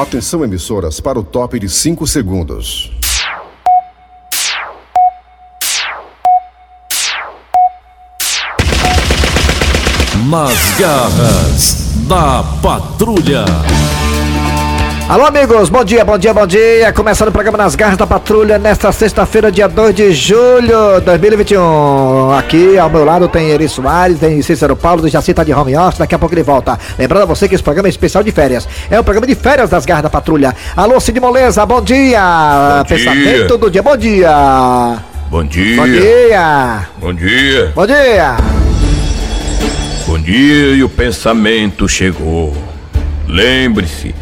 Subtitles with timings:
[0.00, 2.92] Atenção emissoras para o top de 5 segundos.
[10.30, 13.44] Nas garras da patrulha.
[15.08, 16.92] Alô, amigos, bom dia, bom dia, bom dia.
[16.92, 22.32] Começando o programa Nas Garras da Patrulha nesta sexta-feira, dia 2 de julho de 2021.
[22.32, 25.74] Aqui ao meu lado tem Eri Soares, tem Cícero Paulo, do Jaci tá de home
[25.74, 26.78] office, daqui a pouco ele volta.
[26.98, 28.68] Lembrando a você que esse programa é especial de férias.
[28.90, 30.54] É o programa de férias das Garras da Patrulha.
[30.76, 32.20] Alô, Cid Moleza, bom dia.
[32.76, 32.96] Bom dia.
[32.98, 34.98] Pensamento do dia, bom dia.
[35.30, 35.76] Bom dia.
[35.76, 36.88] Bom dia.
[36.98, 37.72] Bom dia.
[37.74, 38.36] Bom dia.
[40.06, 42.54] Bom dia e o pensamento chegou.
[43.26, 44.14] Lembre-se,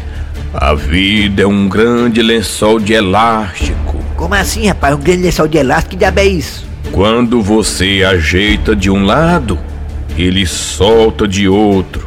[0.53, 3.97] a vida é um grande lençol de elástico.
[4.15, 4.95] Como assim, rapaz?
[4.95, 6.65] Um grande lençol de elástico, que diabo é isso?
[6.91, 9.59] Quando você ajeita de um lado,
[10.17, 12.05] ele solta de outro.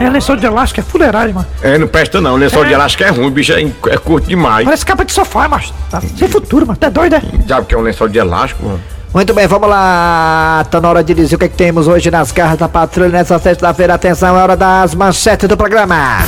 [0.00, 1.46] É lençol de elástico, é fuleiragem, mano.
[1.62, 2.34] É, não presta não.
[2.36, 4.64] Lençol de elástico é ruim, bicho é, é curto demais.
[4.64, 5.74] Parece capa de sofá, macho.
[5.90, 6.78] Tá sem futuro, mano.
[6.78, 7.22] Tá doido, é?
[7.46, 8.80] Sabe o que é um lençol de elástico, mano?
[9.12, 10.64] Muito bem, vamos lá.
[10.70, 13.08] Tá na hora de dizer o que, é que temos hoje nas garras da patrulha
[13.08, 13.94] nessa sexta-feira.
[13.94, 16.18] Atenção, é hora das manchetes do programa.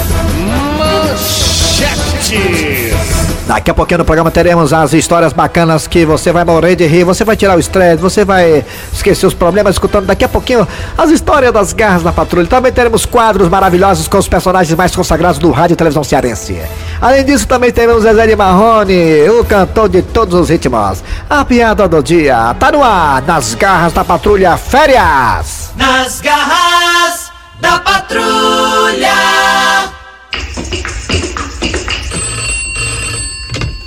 [3.46, 7.02] Daqui a pouquinho no programa teremos as histórias bacanas que você vai morrer de rir,
[7.02, 11.10] você vai tirar o estresse, você vai esquecer os problemas escutando daqui a pouquinho as
[11.10, 12.46] histórias das garras da patrulha.
[12.46, 16.60] Também teremos quadros maravilhosos com os personagens mais consagrados do rádio e televisão cearense.
[17.00, 21.02] Além disso, também teremos Zezé de Marrone, o cantor de todos os ritmos.
[21.28, 25.72] A piada do dia tá no ar, nas garras da patrulha Férias.
[25.76, 29.12] Nas garras da patrulha.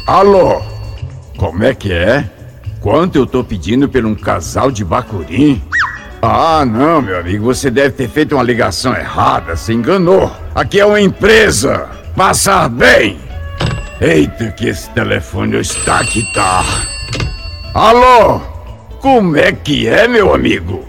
[0.06, 0.62] Alô?
[1.36, 2.30] Como é que é?
[2.80, 5.60] Quanto eu tô pedindo por um casal de bacurim?
[6.22, 10.32] Ah, não, meu amigo, você deve ter feito uma ligação errada, se enganou.
[10.54, 11.90] Aqui é uma empresa.
[12.16, 13.18] Passar bem.
[14.00, 16.64] Eita, que esse telefone está que tá.
[17.74, 18.42] Alô?
[19.02, 20.86] Como é que é, meu amigo?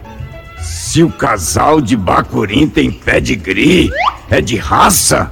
[0.60, 3.90] Se o casal de bacurim tem pedigree,
[4.30, 5.30] é de raça?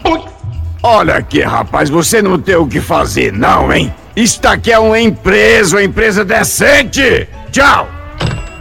[0.87, 3.91] Olha aqui, rapaz, você não tem o que fazer, não, hein?
[4.15, 7.27] Isto aqui é uma empresa, uma empresa decente!
[7.50, 7.89] Tchau!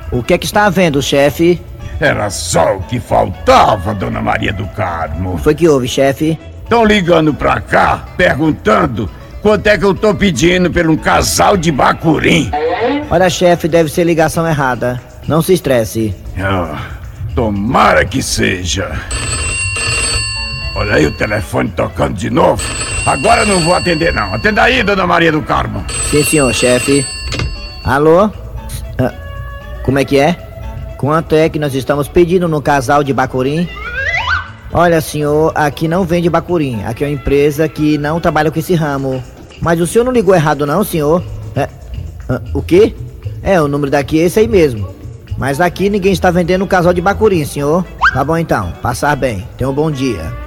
[0.09, 1.59] O que é que está havendo, chefe?
[1.99, 5.37] Era só o que faltava, dona Maria do Carmo.
[5.37, 6.39] Foi que houve, chefe?
[6.63, 9.09] Estão ligando pra cá, perguntando
[9.41, 12.49] quanto é que eu tô pedindo por um casal de bacurim.
[13.11, 14.97] Olha, chefe, deve ser ligação errada.
[15.27, 16.15] Não se estresse.
[16.39, 16.87] Ah,
[17.35, 18.97] tomara que seja.
[20.75, 22.63] Olha aí o telefone tocando de novo.
[23.05, 24.33] Agora não vou atender, não.
[24.33, 25.85] Atenda aí, dona Maria do Carmo.
[26.09, 27.05] Sim, senhor, chefe.
[27.83, 28.29] Alô?
[28.97, 29.13] Ah,
[29.83, 30.35] como é que é?
[30.97, 33.67] Quanto é que nós estamos pedindo no casal de bacurim?
[34.71, 36.83] Olha, senhor, aqui não vende bacurim.
[36.85, 39.23] Aqui é uma empresa que não trabalha com esse ramo.
[39.61, 41.23] Mas o senhor não ligou errado, não, senhor?
[41.55, 41.69] É,
[42.27, 42.95] ah, o quê?
[43.43, 44.89] É, o número daqui é esse aí mesmo.
[45.37, 47.85] Mas aqui ninguém está vendendo um casal de bacurim, senhor.
[48.13, 49.47] Tá bom então, passar bem.
[49.57, 50.42] Tenha um bom dia.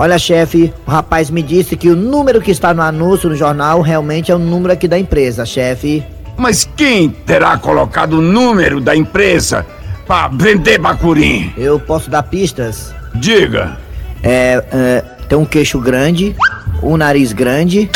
[0.00, 3.82] Olha, chefe, o rapaz me disse que o número que está no anúncio no jornal
[3.82, 6.02] realmente é o número aqui da empresa, chefe.
[6.38, 9.66] Mas quem terá colocado o número da empresa
[10.06, 11.52] para vender bacurim?
[11.54, 12.94] Eu posso dar pistas?
[13.14, 13.76] Diga.
[14.22, 16.34] É, é, tem um queixo grande,
[16.82, 17.90] um nariz grande,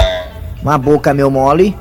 [0.61, 1.75] uma boca meio mole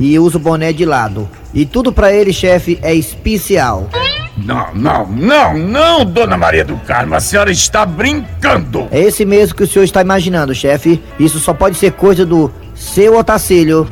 [0.00, 1.28] e usa o boné de lado.
[1.54, 3.88] E tudo pra ele, chefe, é especial.
[4.36, 8.88] Não, não, não, não, dona Maria do Carmo, a senhora está brincando.
[8.90, 11.02] É esse mesmo que o senhor está imaginando, chefe.
[11.18, 13.88] Isso só pode ser coisa do seu Otacílio.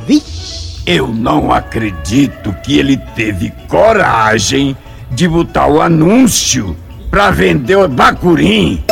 [0.85, 4.75] Eu não acredito que ele teve coragem
[5.09, 6.75] de botar o anúncio
[7.09, 8.83] para vender o bacurim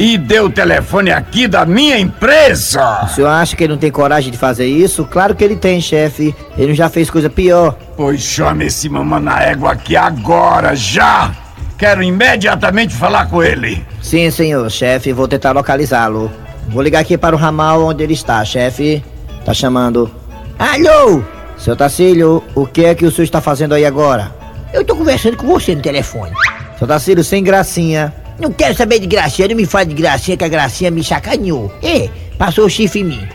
[0.00, 3.02] e deu o telefone aqui da minha empresa.
[3.04, 5.04] O senhor acha que ele não tem coragem de fazer isso?
[5.04, 6.34] Claro que ele tem, chefe.
[6.56, 7.76] Ele já fez coisa pior.
[7.98, 11.30] Pois chame esse mamãe na égua aqui agora, já!
[11.76, 13.84] Quero imediatamente falar com ele.
[14.00, 15.12] Sim, senhor, chefe.
[15.12, 16.32] Vou tentar localizá-lo.
[16.68, 19.04] Vou ligar aqui para o ramal onde ele está, chefe.
[19.44, 20.10] Tá chamando.
[20.58, 21.22] Alô?
[21.58, 24.34] Seu Tacílio, o que é que o senhor está fazendo aí agora?
[24.72, 26.32] Eu tô conversando com você no telefone.
[26.78, 28.14] Seu Tacílio, sem gracinha.
[28.40, 31.70] Não quero saber de gracinha, não me fale de gracinha, que a gracinha me sacaneou.
[31.82, 32.08] É,
[32.38, 33.28] passou o chifre em mim.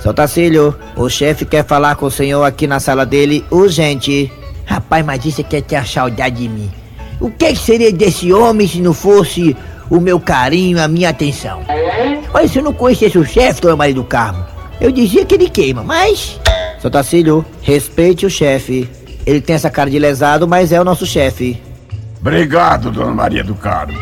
[0.00, 4.30] Seu Tacílio, o chefe quer falar com o senhor aqui na sala dele urgente.
[4.66, 6.70] Rapaz, mas isso quer ter a saudade de mim.
[7.18, 9.56] O que, que seria desse homem se não fosse
[9.88, 11.62] o meu carinho, a minha atenção?
[12.34, 14.44] Olha, se eu não conhecesse o chefe, dona Maria do Carmo,
[14.78, 16.38] eu dizia que ele queima, mas.
[16.80, 18.88] Seu Tacílio, respeite o chefe.
[19.24, 21.60] Ele tem essa cara de lesado, mas é o nosso chefe.
[22.20, 23.98] Obrigado, dona Maria do Carmo.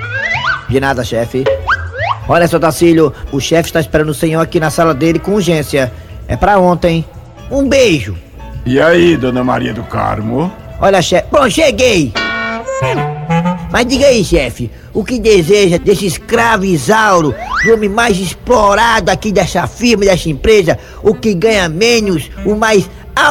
[0.68, 1.44] De nada, chefe.
[2.28, 5.90] Olha, seu Tacílio, o chefe está esperando o senhor aqui na sala dele com urgência.
[6.26, 7.04] É pra ontem.
[7.50, 8.16] Um beijo.
[8.66, 10.52] E aí, dona Maria do Carmo?
[10.78, 11.28] Olha, chefe.
[11.30, 12.12] Pronto, cheguei!
[13.70, 17.34] Mas diga aí, chefe, o que deseja desse escravo Isauro,
[17.66, 22.88] o homem mais explorado aqui dessa firma, dessa empresa, o que ganha menos, o mais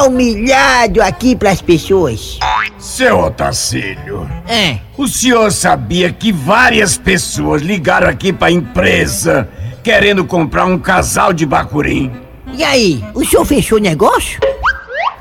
[0.07, 2.37] humilhado aqui pras pessoas?
[2.77, 4.77] Seu Otacílio, É.
[4.97, 9.47] o senhor sabia que várias pessoas ligaram aqui pra empresa
[9.83, 12.11] querendo comprar um casal de bacurim?
[12.53, 14.39] E aí, o senhor fechou o negócio?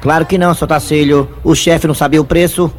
[0.00, 1.28] Claro que não, seu Tacílio.
[1.42, 2.72] O chefe não sabia o preço.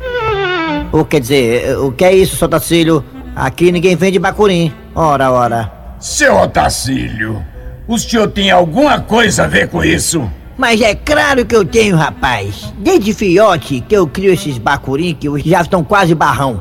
[0.91, 3.03] Ou quer dizer, o que é isso, seu Tacílio?
[3.35, 4.71] Aqui ninguém vende bacurim.
[4.95, 5.71] Ora, ora.
[5.99, 7.43] Seu Otacílio,
[7.87, 10.29] o senhor tem alguma coisa a ver com isso?
[10.57, 12.73] Mas é claro que eu tenho, rapaz.
[12.79, 16.59] Desde fiote que eu crio esses bacurim que hoje já estão quase barrão.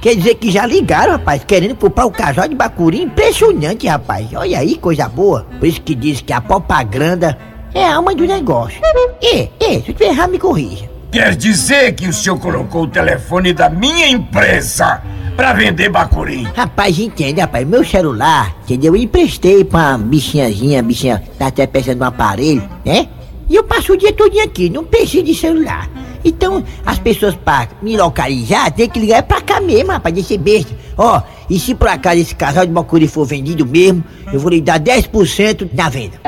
[0.00, 3.02] Quer dizer que já ligaram, rapaz, querendo comprar o casal de bacurim.
[3.02, 4.26] Impressionante, rapaz.
[4.34, 5.46] Olha aí, coisa boa.
[5.58, 7.38] Por isso que diz que a propaganda
[7.72, 8.80] é a alma do negócio.
[9.22, 10.90] E, e, se eu tiver errado, me corrija.
[11.12, 15.00] Quer dizer que o senhor colocou o telefone da minha empresa
[15.36, 16.44] pra vender bacurim?
[16.54, 17.66] Rapaz, entende, rapaz?
[17.66, 18.94] Meu celular, entendeu?
[18.94, 23.08] Eu emprestei pra uma bichinhazinha, bichinha tá até precisando de um aparelho, né?
[23.48, 25.88] E eu passo o dia todo aqui, não preciso de celular.
[26.24, 30.74] Então, as pessoas pra me localizar, tem que ligar pra cá mesmo, rapaz, desse besta.
[30.98, 34.02] Ó, e se por acaso esse casal de bacuri for vendido mesmo,
[34.32, 36.20] eu vou lhe dar 10% na venda.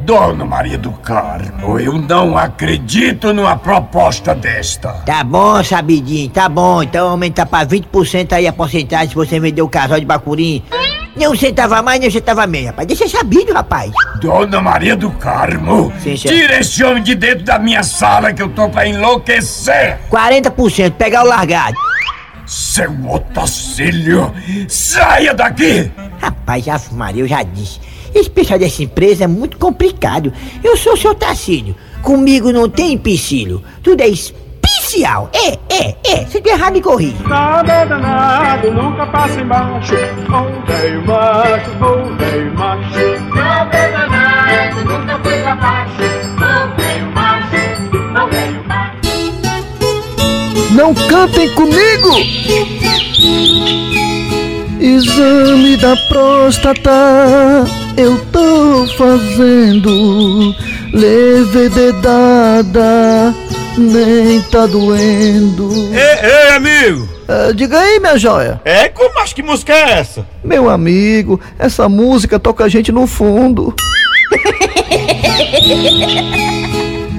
[0.00, 4.90] Dona Maria do Carmo, eu não acredito numa proposta desta.
[5.04, 6.82] Tá bom, sabidinho, tá bom.
[6.82, 10.62] Então aumenta pra 20% aí a porcentagem se você vender o casal de bacurim.
[11.18, 12.86] Nem um centavo mais, nem um centavo menos, rapaz.
[12.86, 13.90] Deixa sabido, rapaz.
[14.20, 18.48] Dona Maria do Carmo, Sim, tira esse homem de dentro da minha sala que eu
[18.48, 19.98] tô pra enlouquecer.
[20.10, 21.76] 40%, pegar o largado.
[22.46, 24.32] Seu Otacílio,
[24.68, 25.90] saia daqui!
[26.20, 27.80] Rapaz, Ave Maria, eu já disse.
[28.14, 30.32] Esse pessoal dessa empresa é muito complicado.
[30.62, 31.76] Eu sou seu Tacílio.
[32.00, 33.62] Comigo não tem empecilho.
[33.82, 34.08] Tudo é
[34.88, 35.30] especial.
[35.34, 36.26] É, é, é.
[36.26, 37.22] Se der errado, me corrija.
[37.28, 39.94] Nada danado, nunca passa embaixo.
[39.94, 43.34] Ô velho macho, ô velho macho.
[43.34, 45.92] Nada danado, nunca foi pra baixo.
[46.36, 47.56] Ô velho macho,
[48.14, 48.88] ô velho macho.
[50.74, 52.16] Não cantem comigo!
[54.80, 57.64] Exame da próstata
[57.96, 60.54] eu tô fazendo.
[60.92, 63.34] Leve dedada,
[63.78, 65.70] nem tá doendo.
[65.92, 67.08] Ei, ei, amigo!
[67.28, 68.60] Ah, diga aí, minha joia.
[68.64, 70.26] É, como acho que música é essa?
[70.42, 73.74] Meu amigo, essa música toca a gente no fundo.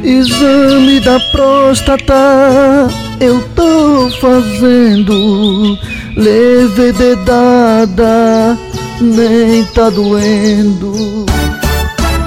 [0.03, 2.87] Exame da próstata
[3.19, 5.77] eu tô fazendo.
[6.15, 8.57] Leve dedada,
[8.99, 11.25] nem tá doendo.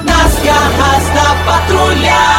[0.05, 2.32] Nas garras da patrulha.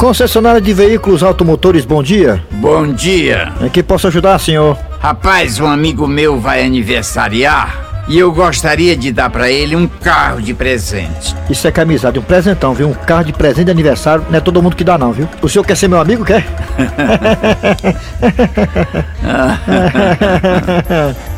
[0.00, 2.42] Concessionária de veículos automotores, bom dia.
[2.52, 3.52] Bom dia.
[3.60, 4.78] Em que posso ajudar, senhor?
[4.98, 10.42] Rapaz, um amigo meu vai aniversariar e eu gostaria de dar pra ele um carro
[10.42, 11.32] de presente.
[11.48, 12.88] Isso é camisada, um presentão, viu?
[12.88, 15.28] Um carro de presente de aniversário, não é todo mundo que dá não, viu?
[15.40, 16.44] O senhor quer ser meu amigo, quer?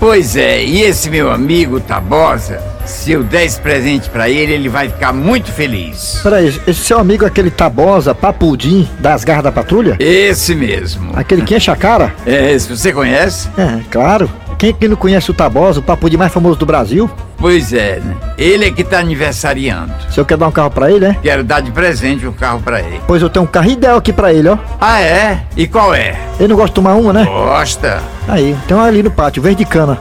[0.00, 4.68] Pois é, e esse meu amigo Tabosa, se eu der esse presente pra ele, ele
[4.68, 6.20] vai ficar muito feliz.
[6.22, 9.96] Peraí, esse seu amigo é aquele Tabosa, papudim, das garras da patrulha?
[9.98, 11.12] Esse mesmo.
[11.14, 12.14] Aquele que enche a cara?
[12.26, 13.48] É, esse você conhece?
[13.58, 14.30] É, claro.
[14.62, 17.10] Quem que não conhece o Tabosa, o papudim mais famoso do Brasil?
[17.36, 18.14] Pois é, né?
[18.38, 19.92] Ele é que tá aniversariando.
[20.08, 21.18] O senhor quer dar um carro pra ele, né?
[21.20, 23.00] Quero dar de presente um carro pra ele.
[23.04, 24.56] Pois eu tenho um carro ideal aqui pra ele, ó.
[24.80, 25.42] Ah, é?
[25.56, 26.16] E qual é?
[26.38, 27.24] Ele não gosta de tomar uma, né?
[27.24, 28.00] Gosta.
[28.28, 29.98] Aí, tem um ali no pátio, verde cana.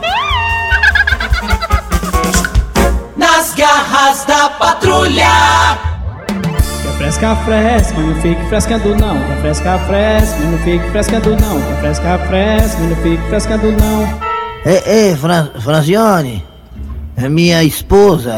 [3.17, 5.25] Nas garras da patrulha.
[6.83, 9.17] Quer fresca, fresca, mas não fique frescando não.
[9.17, 11.59] Quer fresca, fresca, mas não fique frescando não.
[11.59, 14.30] Quer fresca, fresca, mas não fique frescando não.
[14.65, 16.43] Ei, ei, Fran Francione.
[17.15, 18.33] É minha esposa.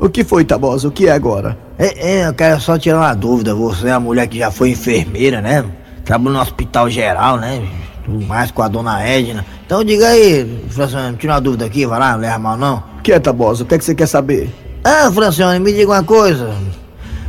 [0.00, 0.88] O que foi, Tabosa?
[0.88, 1.58] O que é agora?
[1.78, 3.54] É, é, eu quero só tirar uma dúvida.
[3.54, 5.64] Você é a mulher que já foi enfermeira, né?
[6.04, 7.62] Trabalhou no hospital geral, né?
[8.04, 9.44] Tudo mais com a dona Edna.
[9.66, 12.82] Então diga aí, Francione, tira uma dúvida aqui, vai lá, não leva mal não.
[12.98, 13.62] O que é, Tabosa?
[13.62, 14.50] O que é que você quer saber?
[14.84, 16.54] Ah, Francione, me diga uma coisa.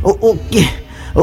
[0.02, 0.68] O, o que.
[1.14, 1.20] O,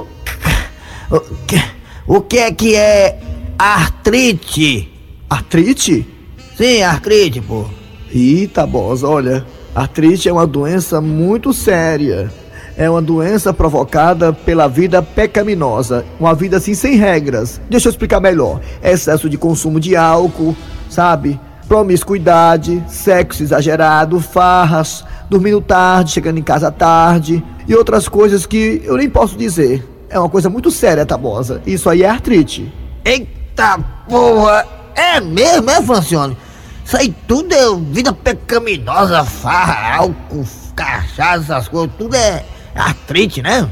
[1.15, 1.63] o, que-
[2.07, 3.19] o que é que é
[3.57, 4.93] artrite?
[5.29, 6.07] Artrite?
[6.55, 7.65] Sim, artrite, pô.
[8.13, 12.31] Ih, Tabosa, olha, artrite é uma doença muito séria.
[12.77, 17.59] É uma doença provocada pela vida pecaminosa, uma vida assim sem regras.
[17.69, 18.61] Deixa eu explicar melhor.
[18.81, 20.55] Excesso de consumo de álcool,
[20.89, 21.39] sabe?
[21.67, 28.95] Promiscuidade, sexo exagerado, farras, dormindo tarde, chegando em casa tarde e outras coisas que eu
[28.95, 29.83] nem posso dizer.
[30.09, 31.61] É uma coisa muito séria, Tabosa.
[31.65, 32.71] Isso aí é artrite.
[33.03, 34.76] Eita porra!
[34.97, 36.35] É mesmo, é, Francione?
[36.83, 40.43] Isso aí tudo é vida pecaminosa, farra, álcool,
[40.75, 43.69] cachaça, essas coisas, tudo é artrite, né?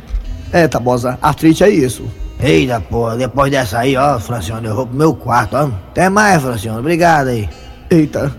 [0.51, 2.05] É, Tabosa, artrite é isso.
[2.39, 5.63] Eita porra, depois dessa aí, ó, Francione, eu vou pro meu quarto, ó.
[5.89, 7.49] Até mais, Francione, obrigado aí.
[7.89, 8.31] Eita,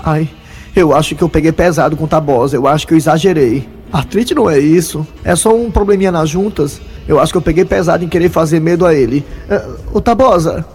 [0.00, 0.28] ai,
[0.76, 3.66] eu acho que eu peguei pesado com Tabosa, eu acho que eu exagerei.
[3.90, 6.78] Artrite não é isso, é só um probleminha nas juntas.
[7.08, 9.24] Eu acho que eu peguei pesado em querer fazer medo a ele.
[9.48, 10.66] Uh, ô Tabosa.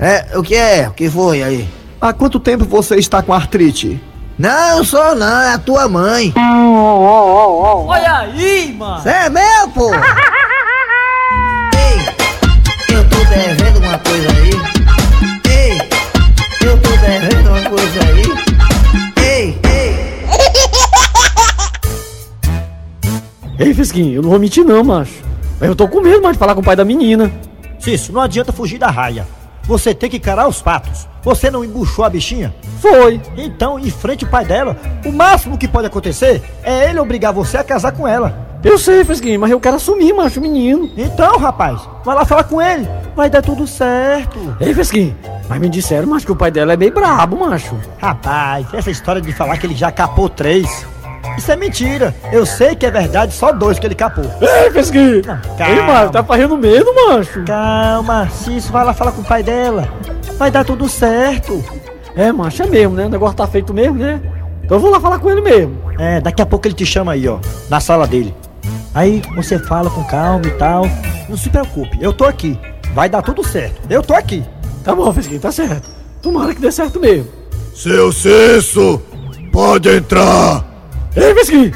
[0.00, 0.88] É, o que é?
[0.88, 1.68] O que foi aí?
[2.00, 4.00] Há quanto tempo você está com artrite?
[4.38, 6.32] Não, sou não, é a tua mãe.
[6.36, 9.02] Olha aí, mano.
[9.02, 9.92] Cê é meu, pô.
[11.74, 11.98] Ei,
[12.94, 14.50] eu tô devendo uma coisa aí.
[15.50, 15.80] Ei,
[16.64, 18.22] eu tô devendo uma coisa aí.
[19.20, 19.98] Ei, ei.
[23.58, 25.24] Ei, Fisquinho, eu não vou mentir não, macho.
[25.60, 27.32] Eu tô com medo, mais de falar com o pai da menina.
[27.80, 29.26] Cício, não adianta fugir da raia.
[29.68, 31.06] Você tem que encarar os fatos.
[31.22, 32.54] Você não embuchou a bichinha?
[32.80, 33.20] Foi.
[33.36, 34.74] Então, enfrente o pai dela.
[35.04, 38.48] O máximo que pode acontecer é ele obrigar você a casar com ela.
[38.64, 40.90] Eu sei, Fisquinho, mas eu quero assumir, macho, menino.
[40.96, 42.88] Então, rapaz, vai lá falar com ele.
[43.14, 44.56] Vai dar tudo certo.
[44.58, 45.14] Ei, Fisquinho,
[45.50, 47.76] mas me disseram, macho, que o pai dela é bem brabo, macho.
[47.98, 50.86] Rapaz, essa história de falar que ele já capou três.
[51.38, 52.12] Isso é mentira.
[52.32, 54.24] Eu sei que é verdade, só dois que ele capou.
[54.40, 55.22] Ei, Fisquinho.
[55.58, 57.44] Ei, mano, tá fazendo medo, macho.
[57.44, 59.88] Calma, Cício, vai lá falar com o pai dela.
[60.36, 61.64] Vai dar tudo certo.
[62.16, 63.06] É, macho, é mesmo, né?
[63.06, 64.20] O negócio tá feito mesmo, né?
[64.64, 65.78] Então eu vou lá falar com ele mesmo.
[65.96, 67.38] É, daqui a pouco ele te chama aí, ó,
[67.70, 68.34] na sala dele.
[68.92, 70.86] Aí você fala com calma e tal.
[71.28, 72.58] Não se preocupe, eu tô aqui.
[72.94, 73.80] Vai dar tudo certo.
[73.88, 74.44] Eu tô aqui.
[74.82, 75.88] Tá bom, Fisquinho, tá certo.
[76.20, 77.28] Tomara que dê certo mesmo.
[77.74, 79.00] Seu Cesso,
[79.52, 80.67] pode entrar.
[81.16, 81.72] Ei, Fisquinho,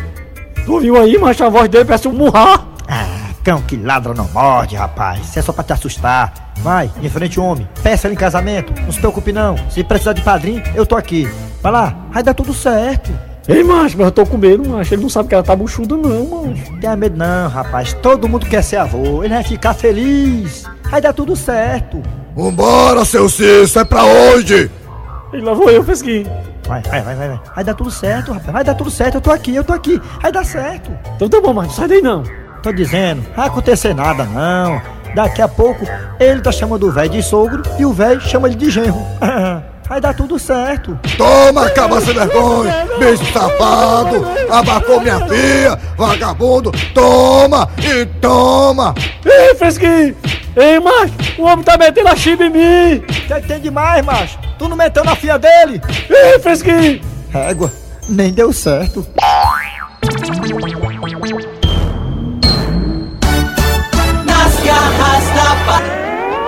[0.65, 1.45] tu ouviu aí, macho?
[1.45, 2.67] A voz dele parece um murrar.
[2.89, 5.21] Ah, cão que ladra não morde, rapaz.
[5.21, 6.53] Isso é só pra te assustar.
[6.59, 7.69] Vai, em frente o homem.
[7.83, 8.73] Peça ele em casamento.
[8.83, 9.57] Não se preocupe não.
[9.71, 11.29] Se precisar de padrinho, eu tô aqui.
[11.63, 13.11] Vai lá, vai dar tudo certo.
[13.49, 14.95] Ei, macho, mas eu tô com medo, macho.
[14.95, 16.73] Ele não sabe que ela tá buchuda, não, macho.
[16.81, 17.93] Tenha medo não, rapaz.
[17.95, 19.25] Todo mundo quer ser avô.
[19.25, 20.65] Ele vai ficar feliz.
[20.89, 22.01] Vai dar tudo certo.
[22.37, 24.71] Vambora, seu Cício, é pra hoje.
[25.33, 26.31] E lá vou eu, Fisquinho.
[26.67, 27.41] Vai, vai, vai, vai, vai.
[27.55, 28.53] Vai dar tudo certo, rapaz.
[28.53, 29.17] Vai dar tudo certo.
[29.17, 30.01] Eu tô aqui, eu tô aqui.
[30.21, 30.91] Vai dar certo.
[31.17, 31.75] Então tá bom, macho.
[31.75, 32.23] Sai daí não.
[32.63, 34.81] Tô dizendo, vai acontecer nada não.
[35.15, 35.85] Daqui a pouco
[36.19, 39.05] ele tá chamando o velho de sogro e o velho chama ele de genro.
[39.89, 40.99] Vai dar tudo certo.
[41.19, 48.95] Toma, caba sem vergonha, bicho safado, abacou minha filha, vagabundo, toma e toma.
[49.23, 50.17] Ei, Fresquinho,
[50.57, 53.01] ei, macho, o homem tá metendo a chiba em mim.
[53.01, 54.39] Que tem demais, macho?
[54.59, 55.81] Tu não meteu na filha dele?
[56.09, 57.01] Ei, Fresquinho.
[57.31, 57.73] Régua,
[58.09, 59.07] nem deu certo.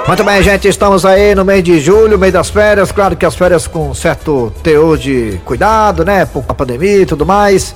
[0.07, 2.93] Muito bem, gente, estamos aí no mês de julho, mês das férias.
[2.93, 6.27] Claro que as férias com certo teor de cuidado, né?
[6.27, 7.75] Por a pandemia e tudo mais,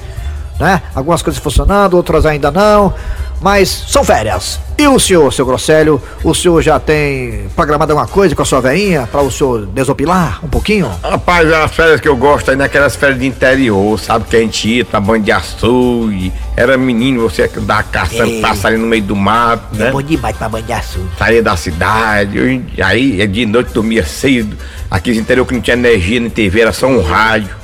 [0.60, 0.82] né?
[0.94, 2.92] Algumas coisas funcionando, outras ainda não.
[3.40, 4.58] Mas são férias.
[4.76, 8.60] E o senhor, seu Grosselho, o senhor já tem programado alguma coisa com a sua
[8.60, 10.88] veinha para o senhor desopilar um pouquinho?
[11.02, 14.24] Rapaz, as férias que eu gosto aí naquelas férias de interior, sabe?
[14.28, 18.40] Que a gente ia pra banho de açude, era menino, você dá caçando Ei.
[18.40, 19.90] passarinho no meio do mato, É né?
[19.90, 21.08] bom demais pra banho de açúcar.
[21.18, 22.38] Saía da cidade,
[22.82, 24.56] aí de noite dormia cedo,
[24.90, 27.56] aqui no interior que não tinha energia, nem TV, era só um rádio.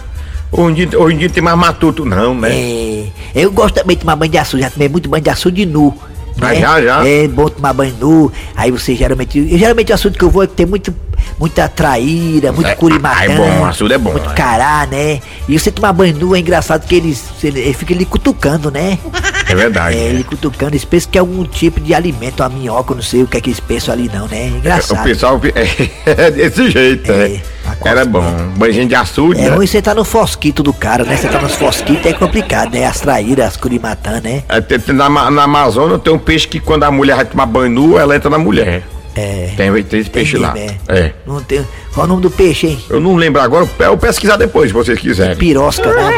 [0.57, 2.51] Hoje em dia, hoje em dia não tem mais matuto não, né?
[2.53, 2.94] É,
[3.35, 5.95] eu gosto também de tomar banho de açúcar, já tomei muito banho de açúcar nu.
[6.41, 6.61] Ah, né?
[6.61, 7.07] já, já?
[7.07, 8.33] É bom tomar banho nu.
[8.57, 9.39] Aí você geralmente.
[9.39, 10.93] eu, geralmente o açude que eu vou é que tem muito,
[11.39, 13.17] muita traíra, muito É, curimatã.
[13.21, 14.35] ah, é bom, o açude é bom, Muito é.
[14.35, 15.21] cará, né?
[15.49, 18.99] E você tomar banho nu é engraçado que eles, ele, ele fica ali cutucando, né?
[19.55, 19.97] É verdade.
[19.97, 23.03] É, ele cutucando, eles pensam que é algum tipo de alimento, a minhoca, eu não
[23.03, 24.49] sei o que é que eles pensam ali não, né?
[24.49, 25.05] É O engraçado.
[25.05, 25.41] pessoal
[26.05, 27.41] é desse jeito, é.
[27.85, 28.23] Era bom.
[28.57, 29.57] Banho de açude, É né?
[29.57, 31.17] ruim você tá no fosquito do cara, né?
[31.17, 32.85] Você tá nos fosquitos é complicado, né?
[32.87, 34.43] As traíras, as curimatã, né?
[34.49, 37.99] É, na, na Amazônia tem um peixe que quando a mulher vai tomar banho nu,
[37.99, 38.83] ela entra na mulher.
[39.17, 39.53] É.
[39.57, 40.53] Tem, tem esse peixe lá.
[40.53, 41.13] mesmo, É.
[41.27, 41.65] Não tem...
[41.95, 42.85] Qual o nome do peixe, hein?
[42.91, 45.37] Eu não lembro agora, eu vou pesquisar depois, se vocês quiserem.
[45.37, 46.13] Pirosca, né?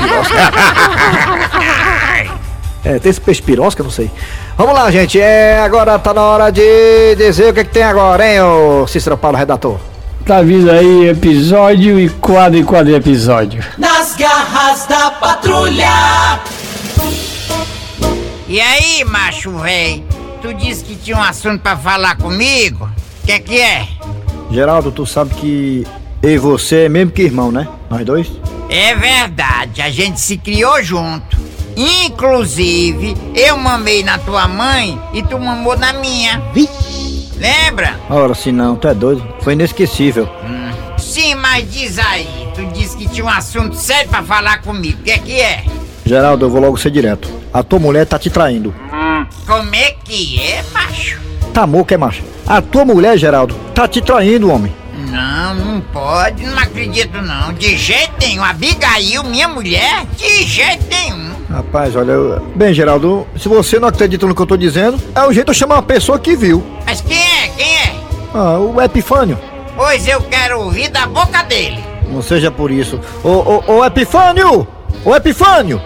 [0.00, 0.34] Pirosca.
[2.84, 4.10] É, tem esse peixe pirosca, não sei.
[4.56, 5.20] Vamos lá, gente.
[5.20, 9.16] É, agora tá na hora de dizer o que, que tem agora, hein, ô Cícero
[9.16, 9.78] Paulo, redator.
[10.24, 13.64] Tá vindo aí episódio e quadro e quadro episódio.
[13.78, 16.38] Nas garras da patrulha.
[18.46, 20.04] E aí, macho véi?
[20.40, 22.88] Tu disse que tinha um assunto pra falar comigo?
[23.24, 23.88] Que que é?
[24.50, 25.86] Geraldo, tu sabe que
[26.22, 27.68] E você é mesmo que irmão, né?
[27.90, 28.30] Nós dois?
[28.68, 31.47] É verdade, a gente se criou junto.
[31.78, 36.42] Inclusive, eu mamei na tua mãe e tu mamou na minha.
[37.36, 38.00] Lembra?
[38.10, 39.24] Ora, se não, tu é doido.
[39.42, 40.28] Foi inesquecível.
[40.98, 44.98] Sim, mas diz aí, tu disse que tinha um assunto sério pra falar comigo.
[45.00, 45.64] O que é que é?
[46.04, 47.30] Geraldo, eu vou logo ser direto.
[47.54, 48.74] A tua mulher tá te traindo.
[49.46, 51.20] Como é que é, macho?
[51.54, 52.24] Tá moco, é macho?
[52.44, 54.74] A tua mulher, Geraldo, tá te traindo, homem.
[55.10, 57.52] Não, não pode, não acredito não.
[57.52, 58.42] De jeito nenhum.
[58.42, 61.27] Abigail, minha mulher, de jeito nenhum.
[61.50, 62.40] Rapaz, olha, eu...
[62.54, 65.50] bem, Geraldo, se você não acredita no que eu tô dizendo, é o jeito de
[65.50, 66.62] eu chamar uma pessoa que viu.
[66.84, 67.48] Mas quem é?
[67.56, 68.00] Quem é?
[68.34, 69.38] Ah, o Epifânio.
[69.74, 71.82] Pois eu quero ouvir da boca dele.
[72.10, 73.00] Não seja por isso.
[73.24, 74.66] Ô, ô, ô, Epifânio!
[75.04, 75.80] Ô, Epifânio!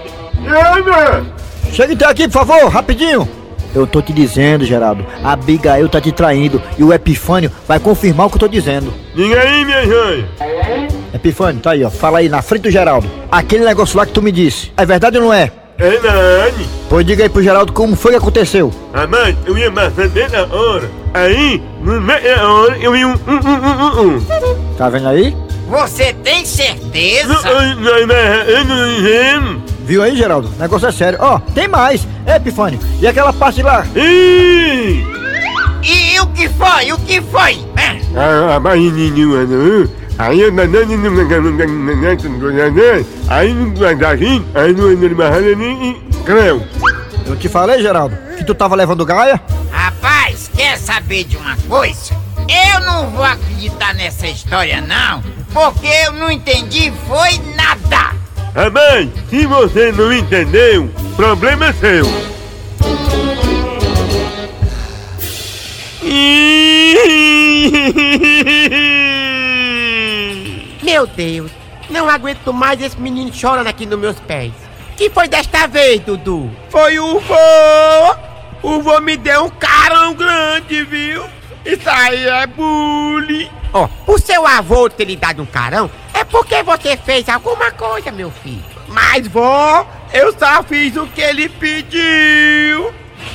[1.72, 3.28] Chega então aqui, por favor, rapidinho.
[3.74, 8.26] Eu tô te dizendo, Geraldo, a Abigail tá te traindo e o Epifânio vai confirmar
[8.26, 8.92] o que eu tô dizendo.
[9.14, 10.28] Diga aí, minha joia.
[11.14, 11.90] Epifânio, tá aí, ó.
[11.90, 13.08] Fala aí na frente do Geraldo.
[13.30, 15.50] Aquele negócio lá que tu me disse, é verdade ou não é?
[15.78, 16.66] É verdade.
[16.88, 18.72] Pois diga aí pro Geraldo como foi que aconteceu.
[18.94, 20.90] Rapaz, eu ia dentro da hora.
[21.14, 24.20] Aí, no meio da hora, eu vi um um um um um um.
[24.76, 25.36] Tá vendo aí?
[25.68, 27.28] Você tem certeza?
[27.28, 29.62] Não, não, não, não.
[29.84, 30.48] Viu aí, Geraldo?
[30.56, 31.18] O negócio é sério.
[31.20, 32.06] Ó, tem mais.
[32.26, 32.78] É, Epifânio.
[33.00, 33.84] E aquela parte lá?
[33.96, 35.04] Ih!
[35.82, 36.92] E o que foi?
[36.92, 37.58] O que foi?
[37.76, 38.54] Hã?
[38.54, 40.01] Ah, mas não.
[40.22, 40.52] Aí eu
[43.28, 44.84] aí não vai dar rim, aí não
[46.24, 46.64] creu.
[47.26, 49.42] Eu te falei, Geraldo, que tu tava levando gaia?
[49.72, 52.14] Rapaz, quer saber de uma coisa?
[52.48, 58.14] Eu não vou acreditar nessa história não, porque eu não entendi foi nada.
[58.54, 62.06] Rapaz, se você não entendeu, problema é seu.
[70.82, 71.50] Meu Deus,
[71.88, 74.52] não aguento mais esse menino chorando aqui nos meus pés.
[74.96, 76.50] Que foi desta vez, Dudu?
[76.68, 78.16] Foi o vô!
[78.62, 81.24] O vô me deu um carão grande, viu?
[81.64, 83.48] Isso aí é bullying.
[83.72, 88.10] Ó, o seu avô ter lhe dado um carão é porque você fez alguma coisa,
[88.10, 88.64] meu filho.
[88.88, 92.92] Mas, vó, eu só fiz o que ele pediu.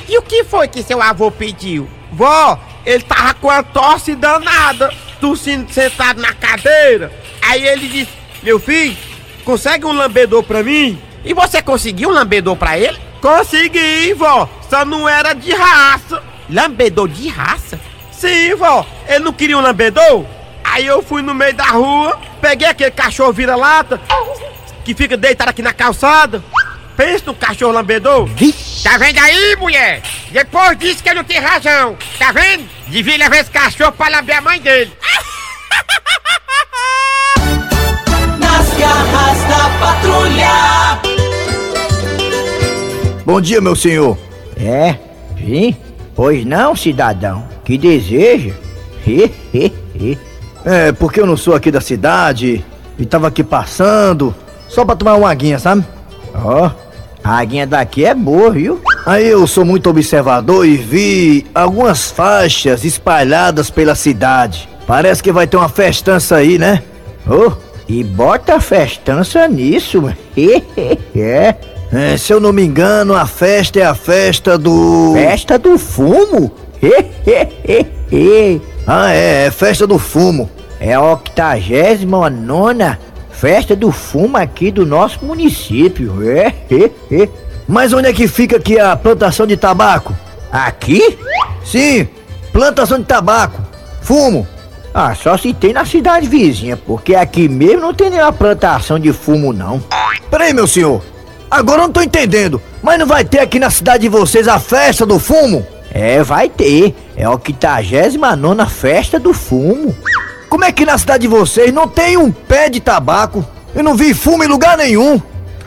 [0.07, 1.89] E o que foi que seu avô pediu?
[2.11, 7.11] Vó, ele tava com a tosse danada, tossindo sentado na cadeira.
[7.47, 8.11] Aí ele disse,
[8.43, 8.97] meu filho,
[9.45, 11.01] consegue um lambedor pra mim?
[11.23, 12.97] E você conseguiu um lambedor pra ele?
[13.21, 16.21] Consegui, vó, só não era de raça.
[16.49, 17.79] Lambedor de raça?
[18.11, 20.25] Sim, vó, ele não queria um lambedor?
[20.63, 23.99] Aí eu fui no meio da rua, peguei aquele cachorro vira-lata,
[24.83, 26.43] que fica deitado aqui na calçada.
[26.97, 28.27] Pensa no cachorro lambedor.
[28.83, 30.01] Tá vendo aí, mulher?
[30.31, 31.95] Depois disse que eu não tenho razão.
[32.17, 32.67] Tá vendo?
[32.87, 34.91] Devia levar esse cachorro pra lamber a mãe dele.
[40.17, 40.99] Patrulha.
[43.25, 44.17] Bom dia, meu senhor.
[44.57, 44.95] É?
[45.37, 45.75] Sim?
[46.15, 47.45] Pois não, cidadão.
[47.63, 48.53] Que deseja?
[49.05, 50.17] He, he, he.
[50.65, 52.65] É, porque eu não sou aqui da cidade
[52.97, 54.33] e tava aqui passando,
[54.67, 55.85] só pra tomar uma aguinha, sabe?
[56.33, 56.71] Ó,
[57.23, 58.81] a aguinha daqui é boa, viu?
[59.05, 64.67] Aí eu sou muito observador e vi algumas faixas espalhadas pela cidade.
[64.85, 66.81] Parece que vai ter uma festança aí, né?
[67.25, 67.51] Ô,
[67.87, 70.13] e bota festança nisso,
[71.15, 71.55] é.
[71.91, 75.13] É, se eu não me engano, a festa é a festa do.
[75.13, 76.51] Festa do fumo?
[78.85, 80.49] ah, é, é festa do fumo.
[80.79, 82.97] É a 89
[83.31, 86.29] festa do fumo aqui do nosso município.
[86.29, 86.91] É, é,
[87.23, 87.29] é.
[87.67, 90.15] Mas onde é que fica aqui a plantação de tabaco?
[90.51, 91.17] Aqui?
[91.63, 92.07] Sim,
[92.51, 93.61] plantação de tabaco.
[94.01, 94.47] Fumo.
[94.99, 99.13] Ah, só se tem na cidade vizinha, porque aqui mesmo não tem nenhuma plantação de
[99.13, 99.79] fumo, não.
[100.31, 101.03] Peraí, meu senhor.
[101.51, 102.59] Agora eu não tô entendendo.
[102.81, 105.63] Mas não vai ter aqui na cidade de vocês a festa do fumo?
[105.91, 106.95] É, vai ter.
[107.15, 109.95] É a 89 festa do fumo.
[110.49, 113.45] Como é que na cidade de vocês não tem um pé de tabaco?
[113.75, 115.21] Eu não vi fumo em lugar nenhum.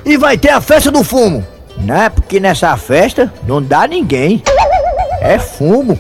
[0.05, 1.47] E vai ter a festa do fumo.
[1.79, 4.43] Não é porque nessa festa não dá ninguém.
[5.21, 5.97] É fumo.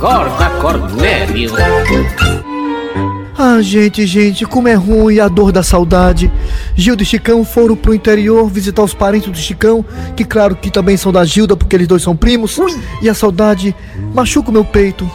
[0.00, 1.50] Acorda, Cornélio.
[3.36, 6.32] Ah, gente, gente, como é ruim a dor da saudade.
[6.74, 9.84] Gilda e Chicão foram pro interior visitar os parentes do Chicão,
[10.16, 12.58] que claro que também são da Gilda, porque eles dois são primos.
[13.02, 13.76] E a saudade
[14.14, 15.06] machuca o meu peito.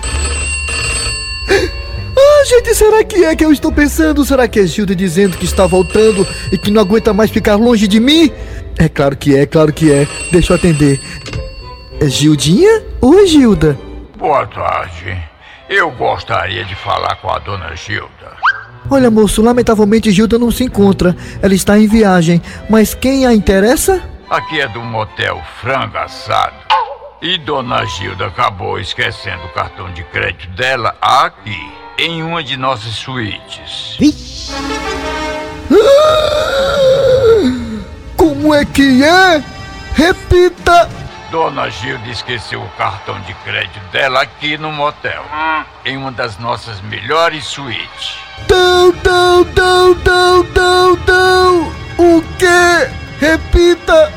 [1.49, 4.23] Ah, gente, será que é que eu estou pensando?
[4.23, 7.87] Será que é Gilda dizendo que está voltando e que não aguenta mais ficar longe
[7.87, 8.31] de mim?
[8.77, 10.07] É claro que é, claro que é.
[10.31, 11.01] Deixa eu atender.
[11.99, 12.83] É Gildinha?
[13.01, 13.75] Oi, Gilda.
[14.25, 15.15] Boa tarde.
[15.69, 18.35] Eu gostaria de falar com a dona Gilda.
[18.89, 21.15] Olha, moço, lamentavelmente Gilda não se encontra.
[21.43, 22.41] Ela está em viagem.
[22.67, 24.01] Mas quem a interessa?
[24.27, 26.55] Aqui é do motel Frango Assado.
[27.21, 32.95] E dona Gilda acabou esquecendo o cartão de crédito dela aqui, em uma de nossas
[32.95, 33.99] suítes.
[38.17, 39.43] Como é que é?
[39.93, 41.04] Repita!
[41.31, 45.23] Dona Gilda esqueceu o cartão de crédito dela aqui no motel,
[45.83, 48.17] em uma das nossas melhores suítes.
[48.49, 51.67] Não, não, não, não, não, não!
[51.97, 52.89] O quê?
[53.19, 54.11] Repita!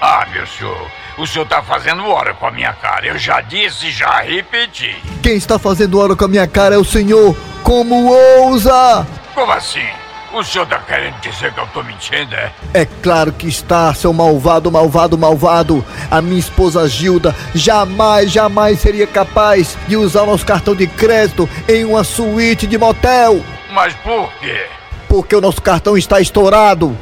[0.00, 3.06] Ah, meu senhor, o senhor tá fazendo hora com a minha cara.
[3.06, 4.96] Eu já disse e já repeti.
[5.22, 7.36] Quem está fazendo hora com a minha cara é o senhor.
[7.62, 8.10] Como
[8.42, 9.06] ousa?
[9.34, 9.88] Como assim?
[10.32, 12.52] O senhor tá querendo dizer que eu tô mentindo, é?
[12.72, 15.84] É claro que está, seu malvado, malvado, malvado.
[16.08, 21.48] A minha esposa Gilda jamais, jamais seria capaz de usar o nosso cartão de crédito
[21.68, 23.42] em uma suíte de motel.
[23.72, 24.66] Mas por quê?
[25.08, 26.96] Porque o nosso cartão está estourado.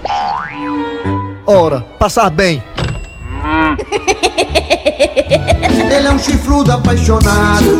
[1.46, 2.62] Ora, passar bem.
[5.90, 7.78] Ele é um chifrudo apaixonado.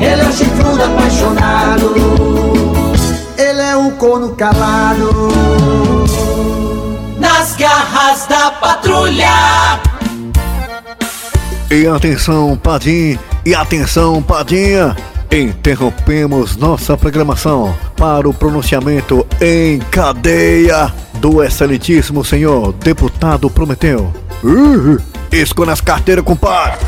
[0.00, 2.53] Ele é um chifrudo apaixonado.
[3.74, 5.10] É um corno calado.
[7.18, 9.80] Nas garras da patrulha.
[11.68, 14.94] E atenção, Padim, e atenção, Padinha.
[15.28, 24.14] Interrompemos nossa programação para o pronunciamento em cadeia do excelentíssimo senhor deputado Prometeu.
[24.44, 26.78] Uh, Isco nas carteiras, compadre.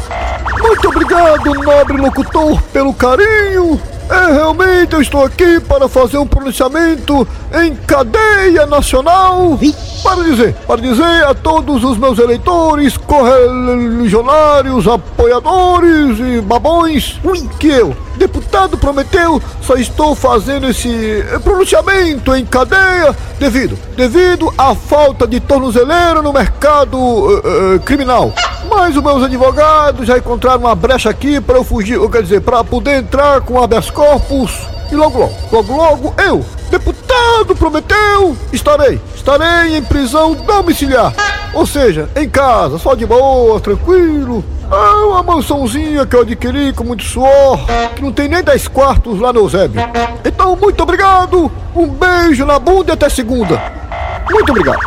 [0.62, 3.95] Muito obrigado, nobre locutor, pelo carinho.
[4.08, 7.26] É, realmente eu estou aqui para fazer um pronunciamento
[7.60, 9.58] em cadeia nacional
[10.02, 17.20] para dizer, para dizer a todos os meus eleitores, correligionários, apoiadores e babões
[17.58, 25.26] que eu, deputado Prometeu, só estou fazendo esse pronunciamento em cadeia devido, devido à falta
[25.26, 28.32] de tornozeleira no mercado eh, eh, criminal.
[28.68, 32.40] Mas os meus advogados já encontraram uma brecha aqui para eu fugir, ou quer dizer,
[32.40, 34.52] para poder entrar com habeas corpus.
[34.90, 36.95] E logo, logo, logo, logo, eu, deputado
[37.44, 41.12] Prometeu, estarei, estarei em prisão domiciliar.
[41.52, 44.44] Ou seja, em casa, só de boa, tranquilo.
[44.70, 47.58] É uma mansãozinha que eu adquiri com muito suor,
[47.94, 49.80] que não tem nem 10 quartos lá no Eusébio.
[50.24, 53.62] Então, muito obrigado, um beijo na bunda e até segunda.
[54.30, 54.80] Muito obrigado.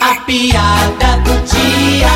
[0.00, 2.08] A piada do dia.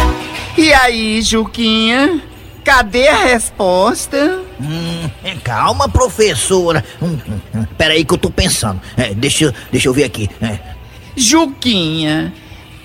[0.56, 2.29] E aí, Juquinha?
[2.70, 4.42] Cadê a resposta?
[4.60, 5.10] Hum,
[5.42, 6.84] calma, professora.
[7.02, 8.80] Hum, hum, hum, peraí que eu tô pensando.
[8.96, 10.30] É, deixa, eu- deixa eu ver aqui.
[10.40, 10.56] É.
[11.16, 12.32] Juquinha,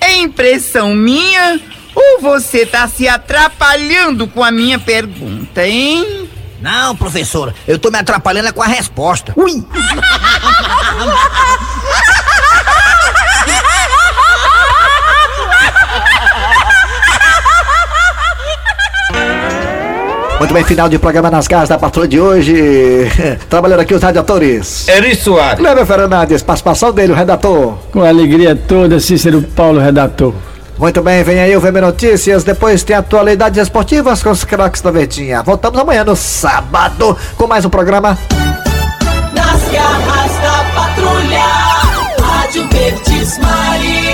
[0.02, 1.60] é impressão minha
[1.94, 6.28] ou você tá se atrapalhando com a minha pergunta, hein?
[6.60, 9.34] Não, professora, eu tô me atrapalhando é com a resposta.
[9.38, 9.54] Ui!
[20.38, 23.10] Muito bem, final de programa nas garras da patrulha de hoje.
[23.50, 24.88] Trabalhando aqui os radiadores.
[24.88, 25.60] Eri Soares.
[25.60, 27.76] Kleber Fernandes, participação dele, o redator.
[27.92, 30.34] Com alegria toda, Cícero Paulo, redator.
[30.78, 34.92] Muito bem, vem aí o VM Notícias, depois tem atualidades esportivas com os craques da
[34.92, 35.42] Verdinha.
[35.42, 38.18] Voltamos amanhã no sábado com mais um programa.
[39.34, 41.66] Nas garras da patrulha.
[42.20, 44.05] Rádio Verdes Maria.